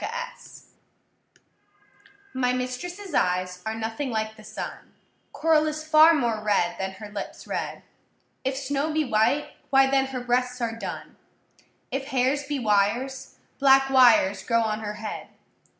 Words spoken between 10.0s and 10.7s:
her breasts